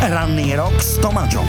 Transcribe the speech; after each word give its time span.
Ranný 0.00 0.56
rok 0.56 0.80
s 0.80 0.96
Tomáčom. 0.96 1.44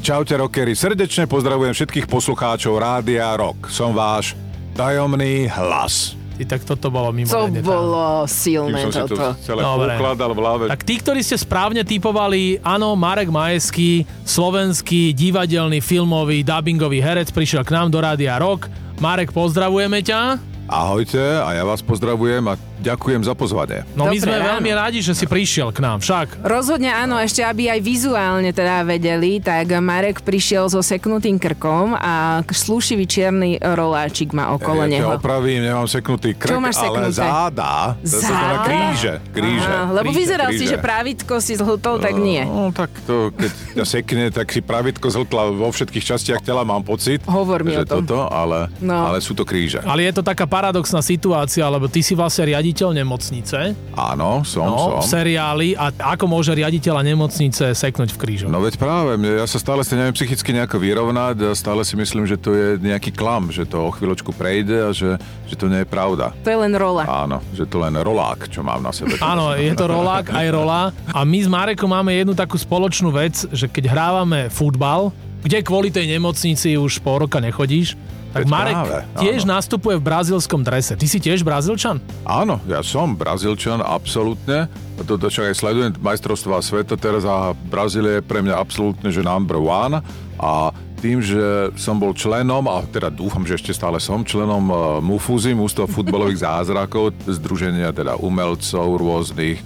Čaute 0.00 0.32
rockery, 0.40 0.72
srdečne 0.72 1.28
pozdravujem 1.28 1.76
všetkých 1.76 2.08
poslucháčov 2.08 2.80
Rádia 2.80 3.36
Rock. 3.36 3.68
Som 3.68 3.92
váš 3.92 4.32
tajomný 4.72 5.52
hlas. 5.52 6.16
Ty, 6.40 6.56
tak 6.56 6.64
toto 6.64 6.88
bolo 6.88 7.12
mimo. 7.12 7.28
To 7.28 7.52
bolo 7.60 8.24
silné 8.24 8.80
som 8.80 8.88
si 8.88 9.00
to 9.04 9.12
toto. 9.12 9.36
celé 9.44 9.60
Dobre. 9.60 9.92
ukladal 9.92 10.32
v 10.32 10.38
hlave. 10.40 10.64
Tak 10.72 10.88
tí, 10.88 10.96
ktorí 11.04 11.20
ste 11.20 11.36
správne 11.36 11.84
typovali, 11.84 12.64
áno, 12.64 12.96
Marek 12.96 13.28
Majeský, 13.28 14.08
slovenský 14.24 15.12
divadelný, 15.12 15.84
filmový, 15.84 16.40
dubbingový 16.40 17.04
herec, 17.04 17.28
prišiel 17.28 17.60
k 17.60 17.76
nám 17.76 17.92
do 17.92 18.00
Rádia 18.00 18.40
Rock. 18.40 18.72
Marek, 19.04 19.36
pozdravujeme 19.36 20.00
ťa. 20.00 20.51
Ahojte 20.64 21.18
a 21.18 21.52
ja 21.52 21.62
vás 21.62 21.80
pozdravujem 21.80 22.40
a 22.46 22.54
ďakujem 22.78 23.20
za 23.20 23.32
pozvanie. 23.32 23.82
No 23.92 24.06
my 24.06 24.14
Dobré 24.14 24.22
sme 24.22 24.34
ráno. 24.34 24.48
veľmi 24.56 24.70
radi, 24.72 24.98
že 24.98 25.12
si 25.12 25.24
prišiel 25.24 25.68
k 25.68 25.78
nám, 25.78 25.98
však. 25.98 26.40
Rozhodne 26.40 26.88
áno, 26.88 27.14
ešte 27.16 27.40
aby 27.40 27.68
aj 27.68 27.78
vizuálne 27.78 28.48
teda 28.48 28.82
vedeli, 28.82 29.36
tak 29.36 29.68
Marek 29.76 30.20
prišiel 30.20 30.66
so 30.66 30.80
seknutým 30.80 31.36
krkom 31.36 31.92
a 31.92 32.40
slušivý 32.44 33.04
čierny 33.04 33.50
roláčik 33.60 34.30
má 34.30 34.50
okolo 34.50 34.82
ja 34.82 34.90
neho. 34.92 35.08
ťa 35.08 35.18
opravím, 35.18 35.60
nemám 35.62 35.84
seknutý 35.84 36.32
krk, 36.32 36.48
Čo 36.48 36.58
máš 36.58 36.74
ale 36.76 36.86
seknuté? 37.04 37.20
záda. 37.20 37.72
To 37.94 38.16
na 38.16 38.22
Záda? 38.22 38.62
kríže. 38.64 39.12
kríže. 39.28 39.68
Aha, 39.68 39.92
lebo 39.92 40.08
kríže, 40.08 40.18
vyzeral 40.18 40.48
si, 40.48 40.56
kríže. 40.58 40.70
že 40.70 40.78
právitko 40.78 41.34
si 41.38 41.52
zhltol, 41.54 41.94
tak 41.98 42.14
nie. 42.16 42.42
No 42.42 42.70
tak 42.70 42.90
to, 43.02 43.30
keď 43.30 43.50
ťa 43.76 43.84
sekne, 43.84 44.24
tak 44.28 44.46
si 44.48 44.60
pravitko 44.60 45.06
zhltla 45.06 45.50
vo 45.50 45.68
všetkých 45.68 46.04
častiach 46.06 46.40
tela, 46.40 46.62
mám 46.62 46.80
pocit. 46.80 47.20
Hovor 47.24 47.60
mi 47.60 47.72
že 47.72 47.82
o 47.82 47.84
tom. 47.84 48.02
Toto, 48.02 48.26
ale, 48.26 48.72
No. 48.78 49.06
ale 49.06 49.18
sú 49.18 49.34
to 49.34 49.42
kríže. 49.42 49.82
Ale 49.82 50.02
je 50.02 50.12
to 50.12 50.24
taká 50.24 50.48
paradoxná 50.52 51.00
situácia, 51.00 51.64
lebo 51.64 51.88
ty 51.88 52.04
si 52.04 52.12
vlastne 52.12 52.52
riaditeľ 52.52 52.92
nemocnice, 53.00 53.72
Áno, 53.96 54.44
som, 54.44 54.68
no, 54.68 55.00
v 55.00 55.08
som. 55.08 55.16
seriáli 55.16 55.72
a 55.72 55.88
ako 56.12 56.28
môže 56.28 56.52
riaditeľa 56.52 57.00
nemocnice 57.00 57.72
seknúť 57.72 58.12
v 58.12 58.18
krížoch? 58.20 58.52
No 58.52 58.60
veď 58.60 58.76
práve, 58.76 59.16
ja 59.16 59.48
sa 59.48 59.56
stále 59.56 59.80
si 59.80 59.96
neviem 59.96 60.12
psychicky 60.12 60.52
nejako 60.52 60.76
vyrovnať 60.76 61.36
a 61.48 61.50
stále 61.56 61.80
si 61.88 61.96
myslím, 61.96 62.28
že 62.28 62.36
to 62.36 62.52
je 62.52 62.76
nejaký 62.84 63.16
klam, 63.16 63.48
že 63.48 63.64
to 63.64 63.80
o 63.80 63.94
chvíľočku 63.96 64.36
prejde 64.36 64.76
a 64.76 64.90
že, 64.92 65.16
že 65.48 65.56
to 65.56 65.72
nie 65.72 65.80
je 65.80 65.88
pravda. 65.88 66.36
To 66.44 66.52
je 66.52 66.58
len 66.60 66.76
rola. 66.76 67.08
Áno, 67.08 67.40
že 67.56 67.64
to 67.64 67.80
len 67.80 67.96
rolák, 67.96 68.52
čo 68.52 68.60
mám 68.60 68.84
na 68.84 68.92
sebe. 68.92 69.16
Áno, 69.32 69.56
je 69.56 69.72
to 69.72 69.88
rolák 69.88 70.28
aj 70.36 70.46
rola. 70.52 70.92
A 71.16 71.24
my 71.24 71.38
s 71.40 71.48
Marekom 71.48 71.88
máme 71.88 72.12
jednu 72.12 72.36
takú 72.36 72.60
spoločnú 72.60 73.08
vec, 73.08 73.48
že 73.48 73.72
keď 73.72 73.88
hrávame 73.88 74.52
futbal, 74.52 75.08
kde 75.40 75.64
kvôli 75.64 75.88
tej 75.88 76.12
nemocnici 76.12 76.76
už 76.76 77.00
pol 77.00 77.24
roka 77.24 77.40
nechodíš, 77.40 77.96
tak 78.32 78.48
Veď 78.48 78.50
Marek 78.50 78.74
práve, 78.74 78.98
tiež 79.20 79.40
áno. 79.44 79.60
nastupuje 79.60 79.94
v 80.00 80.04
brazilskom 80.08 80.60
drese. 80.64 80.96
Ty 80.96 81.06
si 81.06 81.18
tiež 81.20 81.44
brazilčan? 81.44 82.00
Áno, 82.24 82.56
ja 82.64 82.80
som 82.80 83.12
Brazílčan, 83.12 83.84
absolútne. 83.84 84.72
Toto 85.04 85.28
čo 85.28 85.44
aj 85.44 85.52
sledujem 85.52 85.92
majstrovstvá 86.00 86.64
sveta 86.64 86.96
teraz 86.96 87.28
a 87.28 87.52
Brazília 87.52 88.18
je 88.18 88.24
pre 88.24 88.40
mňa 88.40 88.56
absolútne, 88.56 89.12
že 89.12 89.20
number 89.20 89.60
one. 89.60 90.00
A 90.40 90.72
tým, 91.02 91.18
že 91.18 91.74
som 91.74 91.98
bol 91.98 92.14
členom, 92.14 92.62
a 92.70 92.86
teda 92.86 93.10
dúfam, 93.10 93.42
že 93.42 93.58
ešte 93.58 93.74
stále 93.74 93.98
som 93.98 94.22
členom 94.22 94.64
uh, 94.70 94.78
MUFUZI, 95.02 95.50
Mústva 95.50 95.90
futbalových 95.90 96.42
zázrakov, 96.46 97.18
združenia 97.26 97.90
teda 97.90 98.14
umelcov 98.22 98.86
rôznych, 99.02 99.58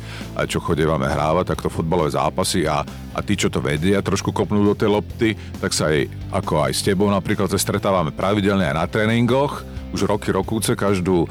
čo 0.48 0.58
chodievame 0.64 1.04
hrávať, 1.04 1.52
takto 1.52 1.68
futbalové 1.68 2.16
zápasy 2.16 2.64
a, 2.64 2.88
a 3.16 3.24
tí, 3.24 3.32
čo 3.32 3.48
to 3.48 3.64
vedia, 3.64 4.04
trošku 4.04 4.28
kopnú 4.36 4.60
do 4.60 4.76
tej 4.76 4.92
lopty, 4.92 5.28
tak 5.56 5.72
sa 5.72 5.88
aj, 5.88 6.04
ako 6.36 6.68
aj 6.68 6.72
s 6.76 6.84
tebou 6.84 7.08
napríklad, 7.08 7.48
sa 7.48 7.56
stretávame 7.56 8.12
pravidelne 8.12 8.68
aj 8.68 8.76
na 8.76 8.84
tréningoch, 8.84 9.64
už 9.96 10.04
roky, 10.04 10.28
rokúce, 10.28 10.76
každú 10.76 11.24
uh, 11.24 11.28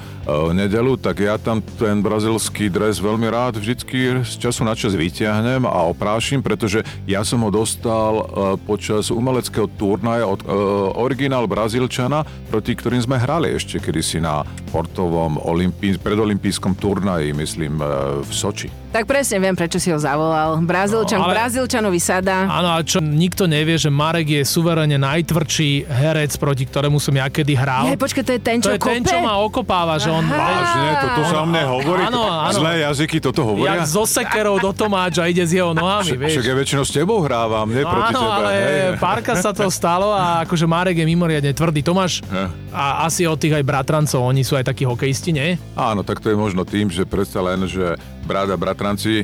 nedelu, 0.49 0.97
tak 0.97 1.21
ja 1.21 1.37
tam 1.37 1.61
ten 1.61 2.01
brazilský 2.01 2.71
dres 2.71 2.97
veľmi 2.97 3.29
rád 3.29 3.61
vždycky 3.61 4.25
z 4.25 4.33
času 4.41 4.65
na 4.65 4.73
čas 4.73 4.97
vyťahnem 4.97 5.69
a 5.69 5.85
oprášim, 5.85 6.41
pretože 6.41 6.81
ja 7.05 7.21
som 7.21 7.45
ho 7.45 7.53
dostal 7.53 8.25
uh, 8.25 8.25
počas 8.57 9.13
umeleckého 9.13 9.69
turnaja 9.75 10.25
od 10.25 10.41
uh, 10.41 10.49
originál 10.97 11.45
Brazílčana, 11.45 12.25
proti 12.49 12.73
ktorým 12.73 13.05
sme 13.05 13.21
hrali 13.21 13.53
ešte 13.53 13.77
kedysi 13.77 14.23
na 14.23 14.41
portovom 14.73 15.37
olimpí- 15.37 15.99
predolimpijskom 16.01 16.73
turnaji, 16.79 17.37
myslím, 17.37 17.77
uh, 17.77 18.23
v 18.25 18.31
Soči. 18.33 18.84
Tak 18.95 19.03
presne 19.05 19.43
viem, 19.43 19.51
prečo 19.51 19.75
si 19.75 19.91
ho 19.91 19.99
zavolal. 19.99 20.55
Brazílčan, 20.63 21.19
No, 21.19 21.27
ale- 21.27 21.35
Brazílčanovi 21.35 21.99
sadá. 21.99 22.47
Áno, 22.47 22.71
a 22.71 22.79
čo 22.79 23.03
nikto 23.03 23.43
nevie, 23.43 23.75
že 23.75 23.91
Marek 23.91 24.23
je 24.31 24.41
suverene 24.41 24.95
najtvrdší 24.95 25.83
herec, 25.83 26.31
proti 26.39 26.63
ktorému 26.63 26.95
som 26.95 27.11
ja 27.11 27.27
kedy 27.27 27.53
hral. 27.53 27.91
Jej, 27.91 27.99
počkaj, 27.99 28.23
to 28.23 28.31
je 28.31 28.39
ten, 28.39 28.57
to 28.57 28.65
čo 28.65 28.71
je 28.71 28.79
ten, 28.79 29.03
kope? 29.03 29.11
čo 29.11 29.19
ma 29.19 29.35
okopáva, 29.37 29.99
že 29.99 30.07
on... 30.07 30.23
Vážne, 30.23 30.89
toto 31.03 31.21
sa 31.27 31.43
o 31.43 31.45
mne 31.45 31.63
hovorí? 31.67 32.07
Áno, 32.07 32.23
áno. 32.23 32.55
Zlé 32.55 32.87
jazyky 32.87 33.19
toto 33.19 33.43
hovoria? 33.43 33.75
Jak 33.75 33.83
zo 33.83 34.07
sekerou 34.07 34.63
do 34.63 34.71
Tomáča 34.71 35.27
ide 35.27 35.43
s 35.43 35.51
jeho 35.51 35.75
nohami, 35.75 36.15
vieš. 36.15 36.39
Však 36.39 36.45
ja 36.45 36.55
väčšinou 36.55 36.83
s 36.83 36.91
tebou 36.95 37.19
hrávam, 37.19 37.67
nie 37.67 37.83
No 37.83 37.91
proti 37.91 38.15
áno, 38.15 38.21
tebe. 38.21 38.31
ale 38.31 38.51
hej. 38.55 38.95
párka 38.95 39.35
sa 39.35 39.51
to 39.51 39.67
stalo 39.67 40.15
a 40.15 40.47
akože 40.47 40.63
Marek 40.63 40.95
je 40.95 41.05
mimoriadne 41.05 41.51
tvrdý. 41.51 41.83
Tomáš, 41.83 42.23
a 42.71 43.03
asi 43.03 43.27
od 43.27 43.35
tých 43.35 43.51
aj 43.53 43.63
bratrancov, 43.65 44.23
oni 44.23 44.39
sú 44.41 44.55
aj 44.55 44.71
takí 44.71 44.87
hokejisti, 44.87 45.35
nie? 45.35 45.59
Áno, 45.75 45.99
tak 45.99 46.23
to 46.23 46.31
je 46.31 46.37
možno 46.37 46.63
tým, 46.63 46.87
že 46.87 47.03
predsa 47.03 47.43
len, 47.43 47.67
že 47.67 47.99
brat 48.25 48.49
a 48.49 48.57
bratranci 48.57 49.23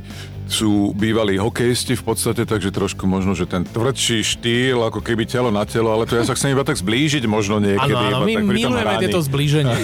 sú 0.51 0.91
bývalí 0.91 1.39
hokejisti 1.39 1.95
v 1.95 2.03
podstate, 2.03 2.43
takže 2.43 2.75
trošku 2.75 3.07
možno, 3.07 3.31
že 3.31 3.47
ten 3.47 3.63
tvrdší 3.63 4.19
štýl, 4.19 4.83
ako 4.83 4.99
keby 4.99 5.23
telo 5.23 5.47
na 5.47 5.63
telo, 5.63 5.95
ale 5.95 6.03
to 6.03 6.19
ja 6.19 6.27
sa 6.27 6.35
chcem 6.35 6.51
iba 6.51 6.67
tak 6.67 6.75
zblížiť 6.75 7.23
možno 7.23 7.63
niekedy. 7.63 7.95
Áno, 7.95 8.27
my 8.27 8.35
tak 8.35 8.45
milujeme 8.51 8.95
tieto 8.99 9.23
zblíženie. 9.23 9.79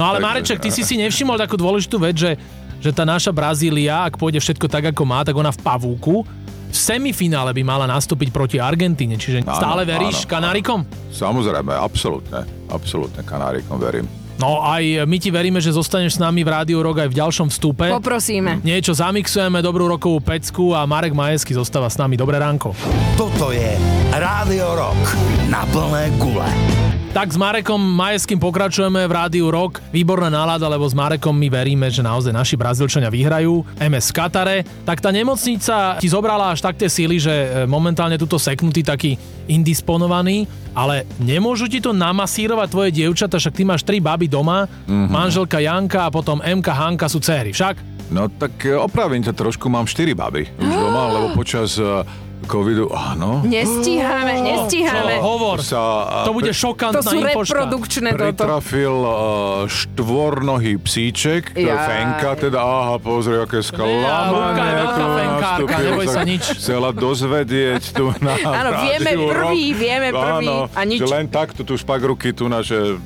No 0.00 0.08
ale 0.08 0.18
Mareček, 0.24 0.56
ty 0.56 0.72
si 0.72 0.82
si 0.88 0.96
nevšimol 0.96 1.36
takú 1.36 1.60
dôležitú 1.60 2.00
vec, 2.00 2.16
že, 2.16 2.32
že 2.80 2.90
tá 2.96 3.04
naša 3.04 3.28
Brazília, 3.28 4.08
ak 4.08 4.16
pôjde 4.16 4.40
všetko 4.40 4.66
tak, 4.72 4.88
ako 4.96 5.02
má, 5.04 5.20
tak 5.20 5.36
ona 5.36 5.52
v 5.52 5.60
pavúku 5.60 6.24
v 6.70 6.78
semifinále 6.78 7.50
by 7.50 7.62
mala 7.66 7.86
nastúpiť 7.90 8.30
proti 8.30 8.62
Argentíne, 8.62 9.18
čiže 9.18 9.42
Áno, 9.42 9.58
stále 9.58 9.82
veríš 9.82 10.22
áno, 10.24 10.30
Kanárikom? 10.38 10.80
Samozrejme, 11.10 11.74
absolútne, 11.74 12.46
absolútne 12.70 13.26
kanárikom 13.26 13.74
verím. 13.82 14.06
No 14.40 14.64
aj 14.64 15.04
my 15.04 15.16
ti 15.20 15.28
veríme, 15.28 15.60
že 15.60 15.68
zostaneš 15.68 16.16
s 16.16 16.18
nami 16.18 16.40
v 16.40 16.48
Rádiu 16.48 16.80
Rok 16.80 17.04
aj 17.04 17.08
v 17.12 17.18
ďalšom 17.20 17.52
vstupe. 17.52 17.92
Poprosíme. 17.92 18.64
Niečo 18.64 18.96
zamixujeme, 18.96 19.60
dobrú 19.60 19.84
rokovú 19.84 20.24
pecku 20.24 20.72
a 20.72 20.88
Marek 20.88 21.12
Majesky 21.12 21.52
zostáva 21.52 21.92
s 21.92 22.00
nami. 22.00 22.16
Dobré 22.16 22.40
ránko. 22.40 22.72
Toto 23.20 23.52
je 23.52 23.76
Rádio 24.16 24.80
Rock 24.80 25.12
na 25.52 25.68
plné 25.68 26.08
gule. 26.16 26.89
Tak 27.10 27.34
s 27.34 27.42
Marekom 27.42 27.82
Majeským 27.82 28.38
pokračujeme 28.38 29.02
v 29.02 29.10
Rádiu 29.10 29.50
Rock. 29.50 29.82
Výborná 29.90 30.30
nálada, 30.30 30.70
lebo 30.70 30.86
s 30.86 30.94
Marekom 30.94 31.34
my 31.34 31.50
veríme, 31.50 31.90
že 31.90 32.06
naozaj 32.06 32.30
naši 32.30 32.54
Brazílčania 32.54 33.10
vyhrajú. 33.10 33.66
MS 33.82 34.14
v 34.14 34.14
Katare. 34.14 34.56
Tak 34.86 35.02
tá 35.02 35.10
nemocnica 35.10 35.98
ti 35.98 36.06
zobrala 36.06 36.54
až 36.54 36.62
tak 36.62 36.78
tie 36.78 36.86
síly, 36.86 37.18
že 37.18 37.34
e, 37.34 37.46
momentálne 37.66 38.14
tuto 38.14 38.38
seknutý 38.38 38.86
taký 38.86 39.18
indisponovaný, 39.50 40.46
ale 40.70 41.02
nemôžu 41.18 41.66
ti 41.66 41.82
to 41.82 41.90
namasírovať 41.90 42.68
tvoje 42.70 42.90
dievčata, 42.94 43.42
však 43.42 43.58
ty 43.58 43.66
máš 43.66 43.82
tri 43.82 43.98
baby 43.98 44.30
doma, 44.30 44.70
mm-hmm. 44.70 45.10
manželka 45.10 45.58
Janka 45.58 46.06
a 46.06 46.14
potom 46.14 46.38
MK 46.38 46.68
Hanka 46.70 47.10
sú 47.10 47.18
céry, 47.18 47.50
však? 47.50 48.06
No 48.14 48.30
tak 48.30 48.54
e, 48.62 48.78
opravím 48.78 49.26
ťa 49.26 49.34
trošku, 49.34 49.66
mám 49.66 49.90
štyri 49.90 50.14
baby 50.14 50.46
už 50.62 50.74
doma, 50.78 51.10
lebo 51.10 51.26
počas 51.34 51.74
e, 51.74 52.06
covidu, 52.46 52.88
áno, 52.92 53.44
Nestíhame, 53.44 54.40
nestíhame. 54.40 55.18
Čo, 55.18 55.24
hovor, 55.24 55.58
sa... 55.60 55.80
to 56.24 56.32
bude 56.32 56.52
To 56.52 56.56
šokantná 56.56 57.02
sú 57.04 57.16
infoška. 57.20 57.66
reprodukčné 57.66 58.08
toto. 58.14 58.24
Pritrafil 58.24 58.94
uh, 58.94 59.12
štvornohý 59.68 60.80
psíček, 60.80 61.52
to 61.52 61.60
Jaj. 61.60 61.86
Fenka, 61.86 62.30
teda 62.38 62.58
aha, 62.60 62.96
pozri, 63.00 63.36
aké 63.40 63.60
sklamané. 63.60 64.60
je 64.60 64.74
veľká 64.80 64.96
tu 64.96 65.06
fenkárka, 65.12 65.76
neboj 65.84 66.06
sa 66.08 66.22
nič. 66.24 66.42
Chcela 66.56 66.90
dozvedieť 66.94 67.82
tu 67.92 68.04
na 68.24 68.34
Áno, 68.60 68.70
vieme 68.84 69.10
prvý, 69.16 69.64
vieme 69.72 70.08
prvý 70.10 70.48
Áno, 70.48 70.70
a 70.72 70.80
nič. 70.84 70.98
Že 71.00 71.06
len 71.10 71.26
takto 71.28 71.60
tu 71.64 71.74
špagruky 71.76 72.32
tu 72.32 72.48
naše 72.48 72.96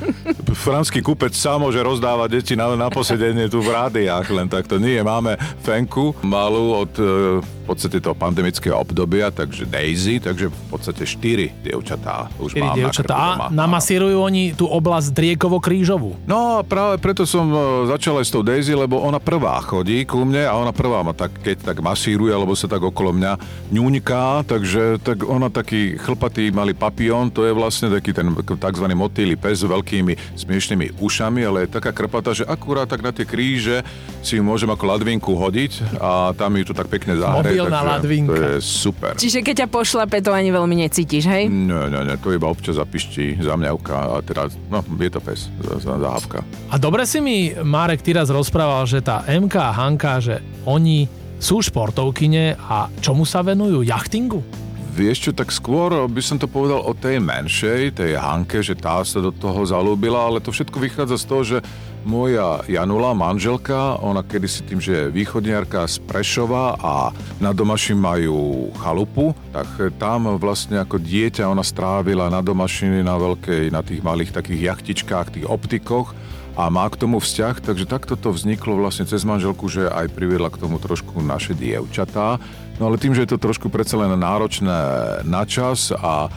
franský 0.64 1.02
kupec 1.02 1.34
sám 1.34 1.66
môže 1.66 1.80
rozdávať 1.82 2.28
deti 2.30 2.54
na, 2.54 2.72
na 2.74 2.88
posedenie 2.88 3.50
tu 3.50 3.60
v 3.60 3.72
rádiách, 3.72 4.26
len 4.30 4.46
takto 4.46 4.78
nie. 4.78 5.00
Máme 5.02 5.36
Fenku 5.60 6.14
malú 6.22 6.84
od 6.84 6.92
e, 6.96 7.04
v 7.40 7.62
podstate 7.64 7.98
toho 7.98 8.12
pandemického 8.12 8.76
obdobia, 8.84 9.32
takže 9.32 9.64
Daisy, 9.64 10.20
takže 10.20 10.52
v 10.52 10.64
podstate 10.68 11.08
štyri 11.08 11.56
dievčatá 11.64 12.28
už 12.36 12.52
Štyri 12.52 12.68
mám 12.68 12.76
dievčatá. 12.76 13.16
na 13.16 13.24
doma. 13.24 13.46
namasírujú 13.64 14.20
oni 14.20 14.52
tú 14.52 14.68
oblasť 14.68 15.16
Driekovo-Krížovú. 15.16 16.20
No 16.28 16.60
a 16.60 16.62
práve 16.62 17.00
preto 17.00 17.24
som 17.24 17.48
e, 17.48 17.88
začal 17.88 18.20
aj 18.20 18.26
s 18.28 18.32
tou 18.32 18.44
Daisy, 18.44 18.76
lebo 18.76 19.00
ona 19.00 19.16
prvá 19.16 19.56
chodí 19.64 20.04
ku 20.04 20.20
mne 20.20 20.44
a 20.44 20.52
ona 20.60 20.76
prvá 20.76 21.00
ma 21.00 21.16
tak, 21.16 21.32
keď 21.40 21.72
tak 21.72 21.80
masíruje, 21.80 22.30
alebo 22.30 22.52
sa 22.52 22.68
tak 22.68 22.84
okolo 22.84 23.16
mňa 23.16 23.32
ňuňká, 23.72 24.44
takže 24.44 25.00
tak 25.00 25.24
ona 25.24 25.48
taký 25.48 25.96
chlpatý 25.96 26.52
malý 26.52 26.76
papión, 26.76 27.32
to 27.32 27.48
je 27.48 27.56
vlastne 27.56 27.88
taký 27.88 28.12
ten 28.12 28.28
tzv. 28.36 28.86
motýly 28.92 29.40
pes 29.40 29.64
s 29.64 29.66
veľkými 29.66 30.36
smiešnými 30.36 31.00
ušami, 31.00 31.40
ale 31.40 31.64
je 31.64 31.74
taká 31.80 31.96
krpatá, 31.96 32.36
že 32.36 32.44
akurát 32.44 32.84
tak 32.84 33.00
na 33.00 33.14
tie 33.14 33.24
kríže 33.24 33.80
si 34.20 34.36
ju 34.36 34.42
môžem 34.44 34.68
ako 34.68 34.84
ladvinku 34.84 35.32
hodiť 35.32 35.96
a 36.02 36.34
tam 36.36 36.52
ju 36.58 36.68
to 36.68 36.74
tak 36.74 36.90
pekne 36.90 37.16
zahrie. 37.16 37.54
Mobilná 37.54 37.80
ladvinka. 37.80 38.34
To 38.34 38.42
je 38.58 38.58
super. 38.74 39.14
Čiže 39.14 39.46
keď 39.46 39.54
ťa 39.64 39.68
pošlape, 39.70 40.18
to 40.18 40.34
ani 40.34 40.50
veľmi 40.50 40.82
necítiš, 40.82 41.30
hej? 41.30 41.46
Nie, 41.46 41.86
nie, 41.86 42.02
nie, 42.02 42.16
to 42.18 42.34
iba 42.34 42.50
občas 42.50 42.76
zapiští, 42.76 43.38
zamňavka 43.38 43.94
a 43.94 44.14
teda, 44.26 44.50
no, 44.68 44.82
je 44.98 45.10
to 45.14 45.22
pes, 45.22 45.46
zahávka. 45.62 46.42
A 46.68 46.76
dobre 46.76 47.06
si 47.06 47.22
mi, 47.22 47.54
Marek, 47.54 48.02
ty 48.02 48.10
raz 48.12 48.28
rozprával, 48.28 48.82
že 48.90 48.98
tá 48.98 49.22
MK 49.30 49.54
a 49.54 49.70
Hanka, 49.70 50.18
že 50.18 50.42
oni 50.66 51.06
sú 51.38 51.62
športovkyne 51.62 52.58
a 52.58 52.90
čomu 52.98 53.22
sa 53.22 53.46
venujú? 53.46 53.86
Jachtingu? 53.86 54.63
Vieš 54.94 55.18
čo, 55.26 55.32
tak 55.34 55.50
skôr 55.50 55.90
by 56.06 56.22
som 56.22 56.38
to 56.38 56.46
povedal 56.46 56.78
o 56.78 56.94
tej 56.94 57.18
menšej, 57.18 57.98
tej 57.98 58.14
Hanke, 58.14 58.62
že 58.62 58.78
tá 58.78 59.02
sa 59.02 59.18
do 59.18 59.34
toho 59.34 59.66
zalúbila, 59.66 60.30
ale 60.30 60.38
to 60.38 60.54
všetko 60.54 60.78
vychádza 60.78 61.18
z 61.18 61.26
toho, 61.26 61.42
že 61.42 61.58
moja 62.06 62.62
Janula, 62.70 63.10
manželka, 63.10 63.98
ona 63.98 64.22
kedysi 64.22 64.62
tým, 64.62 64.78
že 64.78 64.94
je 64.94 65.10
východniarka 65.10 65.90
z 65.90 65.98
Prešova 66.06 66.78
a 66.78 67.10
na 67.42 67.50
domaši 67.50 67.98
majú 67.98 68.70
chalupu, 68.78 69.34
tak 69.50 69.66
tam 69.98 70.38
vlastne 70.38 70.78
ako 70.78 71.02
dieťa 71.02 71.50
ona 71.50 71.66
strávila 71.66 72.30
na 72.30 72.38
domašiny 72.38 73.02
na 73.02 73.18
veľkej, 73.18 73.74
na 73.74 73.82
tých 73.82 73.98
malých 73.98 74.30
takých 74.30 74.70
jachtičkách, 74.70 75.42
tých 75.42 75.50
optikoch 75.50 76.14
a 76.54 76.70
má 76.70 76.86
k 76.86 76.98
tomu 76.98 77.18
vzťah, 77.18 77.58
takže 77.58 77.90
takto 77.90 78.14
to 78.14 78.30
vzniklo 78.30 78.78
vlastne 78.78 79.06
cez 79.06 79.26
manželku, 79.26 79.66
že 79.66 79.90
aj 79.90 80.14
priviedla 80.14 80.54
k 80.54 80.62
tomu 80.62 80.78
trošku 80.78 81.18
naše 81.18 81.58
dievčatá. 81.58 82.38
No 82.78 82.90
ale 82.90 82.98
tým, 82.98 83.14
že 83.14 83.26
je 83.26 83.34
to 83.34 83.42
trošku 83.42 83.70
predsa 83.70 83.98
len 83.98 84.14
náročné 84.14 84.78
na 85.26 85.42
čas 85.46 85.90
a, 85.90 86.30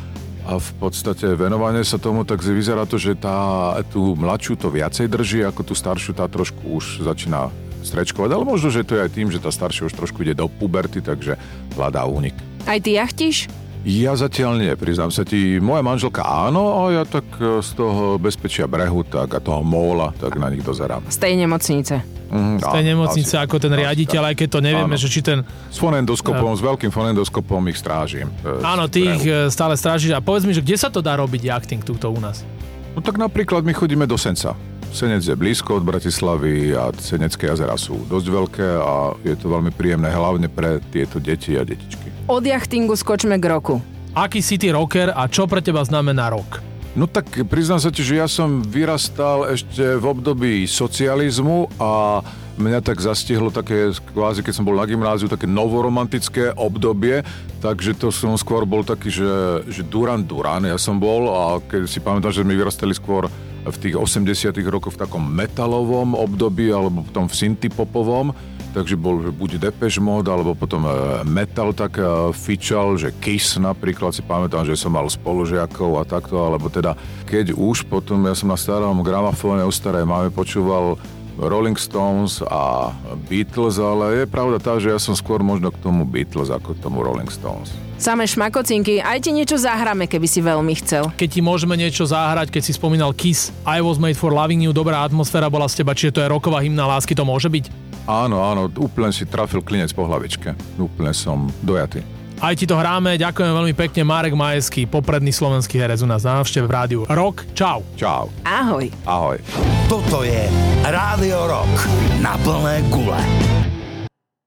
a 0.46 0.52
v 0.58 0.72
podstate 0.82 1.38
venovanie 1.38 1.86
sa 1.86 2.02
tomu, 2.02 2.26
tak 2.26 2.42
vyzerá 2.42 2.90
to, 2.90 2.98
že 2.98 3.18
tá, 3.18 3.78
tú 3.94 4.18
mladšiu 4.18 4.58
to 4.58 4.74
viacej 4.74 5.06
drží, 5.06 5.46
ako 5.46 5.62
tú 5.62 5.74
staršiu 5.78 6.18
tá 6.18 6.26
trošku 6.26 6.66
už 6.66 7.06
začína 7.06 7.54
strečkovať, 7.86 8.30
ale 8.34 8.44
možno, 8.44 8.74
že 8.74 8.84
to 8.84 8.98
je 8.98 9.06
aj 9.06 9.12
tým, 9.14 9.30
že 9.30 9.40
tá 9.40 9.54
staršia 9.54 9.88
už 9.88 9.96
trošku 9.96 10.26
ide 10.26 10.34
do 10.34 10.50
puberty, 10.50 11.00
takže 11.00 11.38
hľadá 11.78 12.10
únik. 12.10 12.34
Aj 12.66 12.82
ty 12.82 12.98
jachtíš? 12.98 13.48
Ja 13.88 14.20
zatiaľ 14.20 14.60
nie, 14.60 14.72
priznám 14.76 15.16
sa 15.16 15.24
ti. 15.24 15.64
Moja 15.64 15.80
manželka 15.80 16.20
áno, 16.20 16.76
a 16.76 16.92
ja 16.92 17.04
tak 17.08 17.24
e, 17.40 17.64
z 17.64 17.72
toho 17.72 18.20
bezpečia 18.20 18.68
brehu 18.68 19.08
tak 19.08 19.32
a 19.32 19.40
toho 19.40 19.64
móla, 19.64 20.12
tak 20.12 20.36
na 20.36 20.52
nich 20.52 20.60
dozerám. 20.60 21.08
Z 21.08 21.24
tej 21.24 21.40
nemocnice. 21.40 22.04
Mm, 22.28 22.60
Z 22.60 22.68
tej 22.68 22.84
nemocnice 22.84 23.40
ako 23.40 23.56
ten 23.56 23.72
riaditeľ, 23.72 24.28
aj 24.28 24.36
keď 24.36 24.48
to 24.52 24.60
nevieme, 24.60 24.92
Áno. 24.92 25.00
že 25.00 25.08
či 25.08 25.24
ten... 25.24 25.40
S 25.72 25.80
fonendoskopom, 25.80 26.52
s 26.52 26.60
veľkým 26.60 26.92
fonendoskopom 26.92 27.64
ich 27.72 27.80
strážim. 27.80 28.28
e, 28.44 28.60
Áno, 28.60 28.92
ty 28.92 29.08
ich 29.08 29.24
e, 29.24 29.48
stále 29.48 29.80
strážiš. 29.80 30.12
A 30.12 30.20
povedz 30.20 30.44
mi, 30.44 30.52
že 30.52 30.60
kde 30.60 30.76
sa 30.76 30.92
to 30.92 31.00
dá 31.00 31.16
robiť 31.16 31.48
jachting 31.48 31.80
túto 31.80 32.12
u 32.12 32.20
nás? 32.20 32.44
No 32.92 33.00
tak 33.00 33.16
napríklad 33.16 33.64
my 33.64 33.72
chodíme 33.72 34.04
do 34.04 34.20
Senca. 34.20 34.52
Senec 34.94 35.24
je 35.28 35.36
blízko 35.36 35.78
od 35.78 35.84
Bratislavy 35.84 36.74
a 36.74 36.90
Senecké 36.96 37.52
jazera 37.52 37.78
sú 37.78 38.02
dosť 38.08 38.28
veľké 38.28 38.68
a 38.80 39.14
je 39.22 39.36
to 39.38 39.52
veľmi 39.52 39.70
príjemné, 39.76 40.10
hlavne 40.10 40.48
pre 40.50 40.80
tieto 40.90 41.22
deti 41.22 41.54
a 41.60 41.68
detičky. 41.68 42.10
Od 42.28 42.44
jachtingu 42.44 42.96
skočme 42.98 43.38
k 43.38 43.46
roku. 43.46 43.76
Aký 44.18 44.42
si 44.42 44.58
ty 44.58 44.74
rocker 44.74 45.14
a 45.14 45.30
čo 45.30 45.46
pre 45.46 45.62
teba 45.62 45.86
znamená 45.86 46.34
rok? 46.34 46.64
No 46.98 47.06
tak 47.06 47.30
priznám 47.46 47.78
sa 47.78 47.94
ti, 47.94 48.02
že 48.02 48.18
ja 48.18 48.26
som 48.26 48.66
vyrastal 48.66 49.54
ešte 49.54 50.02
v 50.02 50.06
období 50.10 50.66
socializmu 50.66 51.70
a 51.78 52.26
mňa 52.58 52.82
tak 52.82 52.98
zastihlo 52.98 53.54
také, 53.54 53.94
kvázi 53.94 54.42
keď 54.42 54.54
som 54.58 54.66
bol 54.66 54.74
na 54.74 54.90
gymnáziu, 54.90 55.30
také 55.30 55.46
novoromantické 55.46 56.58
obdobie, 56.58 57.22
takže 57.62 57.94
to 57.94 58.10
som 58.10 58.34
skôr 58.34 58.66
bol 58.66 58.82
taký, 58.82 59.14
že, 59.14 59.30
že 59.70 59.86
Duran 59.86 60.26
Duran 60.26 60.66
ja 60.66 60.82
som 60.82 60.98
bol 60.98 61.30
a 61.30 61.62
keď 61.62 61.86
si 61.86 62.02
pamätám, 62.02 62.34
že 62.34 62.42
sme 62.42 62.58
vyrastali 62.58 62.98
skôr 62.98 63.30
v 63.66 63.78
tých 63.82 63.96
80 63.98 64.54
rokoch 64.68 64.94
v 64.94 65.02
takom 65.08 65.24
metalovom 65.24 66.14
období 66.14 66.70
alebo 66.70 67.02
potom 67.02 67.26
v 67.26 67.34
syntipopovom, 67.34 68.36
takže 68.78 68.94
bol 68.94 69.26
že 69.26 69.34
buď 69.34 69.52
Depeche 69.58 69.98
Mode, 69.98 70.30
alebo 70.30 70.54
potom 70.54 70.86
e, 70.86 70.92
metal 71.26 71.74
tak 71.74 71.98
e, 71.98 72.30
fičal, 72.36 72.94
že 73.00 73.10
Kiss 73.18 73.58
napríklad 73.58 74.14
si 74.14 74.22
pamätám, 74.22 74.70
že 74.70 74.78
som 74.78 74.94
mal 74.94 75.10
spolužiakov 75.10 75.98
a 75.98 76.04
takto, 76.06 76.38
alebo 76.38 76.70
teda 76.70 76.94
keď 77.26 77.58
už 77.58 77.90
potom 77.90 78.22
ja 78.30 78.38
som 78.38 78.54
na 78.54 78.58
starom 78.60 79.02
gramafóne 79.02 79.66
u 79.66 79.74
starej 79.74 80.06
máme 80.06 80.30
počúval 80.30 81.02
Rolling 81.38 81.78
Stones 81.78 82.42
a 82.42 82.90
Beatles, 83.30 83.78
ale 83.78 84.22
je 84.22 84.26
pravda 84.26 84.58
tá, 84.58 84.74
že 84.82 84.90
ja 84.90 84.98
som 84.98 85.14
skôr 85.14 85.46
možno 85.46 85.70
k 85.70 85.78
tomu 85.78 86.04
Beatles 86.04 86.50
ako 86.50 86.74
k 86.74 86.80
tomu 86.82 87.06
Rolling 87.06 87.30
Stones. 87.30 87.70
Samé 87.98 88.30
šmakocinky, 88.30 89.02
aj 89.02 89.26
ti 89.26 89.34
niečo 89.34 89.58
zahráme, 89.58 90.06
keby 90.06 90.26
si 90.30 90.42
veľmi 90.42 90.74
chcel. 90.82 91.10
Keď 91.18 91.30
ti 91.34 91.42
môžeme 91.42 91.74
niečo 91.74 92.06
zahrať, 92.06 92.54
keď 92.54 92.62
si 92.62 92.78
spomínal 92.78 93.10
Kiss, 93.14 93.50
I 93.66 93.82
was 93.82 93.98
made 93.98 94.18
for 94.18 94.30
loving 94.30 94.62
you, 94.62 94.74
dobrá 94.74 95.02
atmosféra 95.02 95.50
bola 95.50 95.66
z 95.66 95.82
teba, 95.82 95.98
čiže 95.98 96.18
to 96.18 96.22
je 96.22 96.30
roková 96.30 96.62
hymna 96.62 96.86
lásky, 96.86 97.18
to 97.18 97.26
môže 97.26 97.50
byť? 97.50 97.70
Áno, 98.06 98.42
áno, 98.42 98.70
úplne 98.78 99.10
si 99.10 99.26
trafil 99.26 99.66
klinec 99.66 99.94
po 99.94 100.06
hlavičke. 100.06 100.54
Úplne 100.78 101.12
som 101.12 101.50
dojatý. 101.66 102.17
Aj 102.38 102.54
ti 102.54 102.70
to 102.70 102.78
hráme, 102.78 103.18
ďakujem 103.18 103.50
veľmi 103.50 103.74
pekne, 103.74 104.06
Marek 104.06 104.38
Majeský, 104.38 104.86
popredný 104.86 105.34
slovenský 105.34 105.82
herec 105.82 106.06
u 106.06 106.08
nás 106.08 106.22
na 106.22 106.38
návšteve 106.38 106.70
v 106.70 106.72
rádiu. 106.72 107.02
Rok, 107.10 107.50
čau. 107.58 107.82
Čau. 107.98 108.30
Ahoj. 108.46 108.94
Ahoj. 109.10 109.42
Toto 109.90 110.22
je 110.22 110.46
Rádio 110.86 111.50
Rock 111.50 111.90
na 112.22 112.38
plné 112.46 112.86
gule. 112.94 113.18